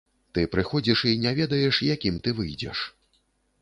Ты 0.37 0.45
прыходзіш 0.55 1.03
і 1.13 1.15
не 1.25 1.35
ведаеш, 1.41 1.75
якім 1.93 2.19
ты 2.25 2.29
выйдзеш. 2.43 2.77